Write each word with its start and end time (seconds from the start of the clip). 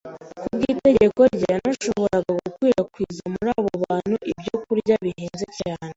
kubwo 0.43 0.65
itegeko 0.73 1.19
rye 1.35 1.47
yanashoboraga 1.53 2.31
gukwirakwiza 2.43 3.23
muri 3.33 3.49
abo 3.57 3.69
bantu 3.85 4.15
ibyokurya 4.31 4.95
bihenze 5.03 5.45
cyane. 5.59 5.89